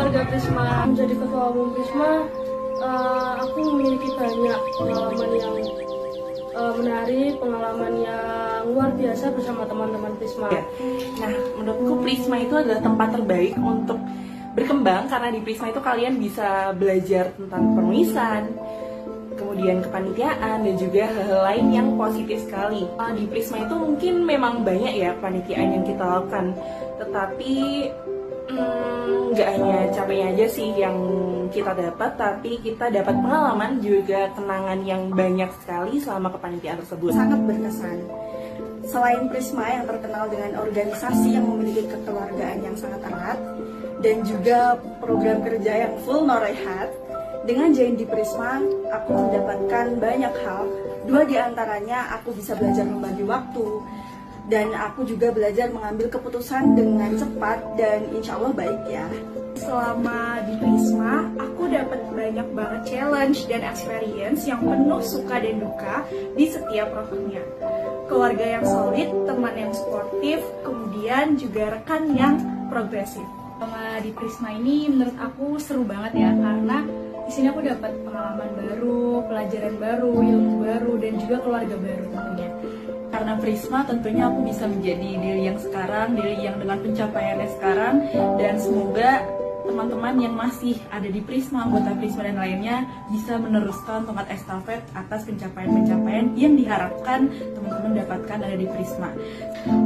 [0.00, 2.24] Keluarga Prisma, menjadi ketua umum Prisma,
[2.80, 5.56] eh, aku memiliki banyak pengalaman yang
[6.56, 10.48] eh, menarik, pengalaman yang luar biasa bersama teman-teman Prisma.
[10.56, 10.64] Ya.
[11.20, 14.00] Nah, menurutku Prisma itu adalah tempat terbaik untuk
[14.56, 18.56] berkembang karena di Prisma itu kalian bisa belajar tentang penulisan,
[19.36, 22.88] kemudian kepanitiaan dan juga hal-hal lain yang positif sekali.
[22.96, 26.56] Ah, Di Prisma itu mungkin memang banyak ya kepanitiaan yang kita lakukan,
[26.96, 27.52] tetapi
[28.52, 30.96] mm, nggak hanya capeknya aja sih yang
[31.50, 37.10] kita dapat, tapi kita dapat pengalaman juga kenangan yang banyak sekali selama kepanitiaan tersebut.
[37.10, 37.98] sangat berkesan.
[38.86, 43.38] Selain Prisma yang terkenal dengan organisasi yang memiliki kekeluargaan yang sangat erat
[44.00, 46.88] dan juga program kerja yang full no rehat,
[47.44, 48.60] dengan join di Prisma
[48.92, 50.64] aku mendapatkan banyak hal.
[51.08, 53.66] Dua di antaranya aku bisa belajar membagi waktu
[54.48, 59.06] dan aku juga belajar mengambil keputusan dengan cepat dan insya Allah baik ya.
[59.60, 66.06] Selama di Prisma, aku dapat banyak banget challenge dan experience yang penuh suka dan duka
[66.38, 67.44] di setiap programnya.
[68.08, 72.40] Keluarga yang solid, teman yang sportif, kemudian juga rekan yang
[72.72, 73.26] progresif.
[73.60, 76.80] Selama di Prisma ini menurut aku seru banget ya karena
[77.28, 82.50] di sini aku dapat pengalaman baru, pelajaran baru, ilmu baru dan juga keluarga baru tentunya.
[83.20, 87.94] Karena Prisma tentunya aku bisa menjadi diri yang sekarang, diri yang dengan pencapaiannya sekarang.
[88.40, 89.20] Dan semoga
[89.70, 95.22] teman-teman yang masih ada di Prisma, anggota Prisma dan lainnya bisa meneruskan tongkat estafet atas
[95.30, 99.14] pencapaian-pencapaian yang diharapkan teman-teman dapatkan ada di Prisma.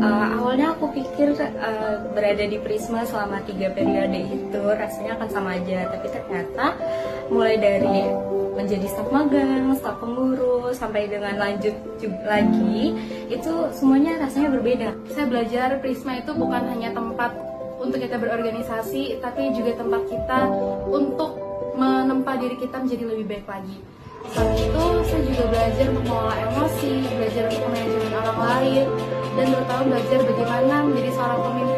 [0.00, 5.60] Uh, awalnya aku pikir uh, berada di Prisma selama tiga periode itu rasanya akan sama
[5.60, 6.66] aja, tapi ternyata
[7.28, 8.08] mulai dari
[8.54, 12.94] menjadi staf magang, staf pengurus, sampai dengan lanjut ju- lagi
[13.26, 14.88] itu semuanya rasanya berbeda.
[15.10, 17.34] Saya belajar Prisma itu bukan hanya tempat
[17.84, 20.38] untuk kita berorganisasi, tapi juga tempat kita
[20.88, 21.36] untuk
[21.76, 23.76] menempa diri kita menjadi lebih baik lagi.
[24.32, 28.84] Saat itu saya juga belajar untuk mengelola emosi, belajar untuk manajemen orang lain,
[29.36, 31.73] dan terutama belajar bagaimana menjadi seorang pemimpin